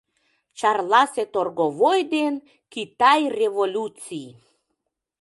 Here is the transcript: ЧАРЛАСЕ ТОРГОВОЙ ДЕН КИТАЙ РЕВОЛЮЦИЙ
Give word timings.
ЧАРЛАСЕ 0.57 1.23
ТОРГОВОЙ 1.33 1.99
ДЕН 2.13 2.33
КИТАЙ 2.73 3.21
РЕВОЛЮЦИЙ 3.39 4.29